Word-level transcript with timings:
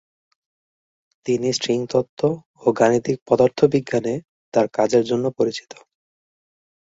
তিনি 1.25 1.47
স্ট্রিং 1.53 1.79
তত্ত্ব 1.89 2.21
ও 2.61 2.77
গাণিতিক 2.79 3.17
পদার্থবিজ্ঞানে 3.27 4.13
তার 4.53 4.65
কাজের 4.77 5.03
জন্য 5.05 5.25
পরিচিত। 5.37 5.71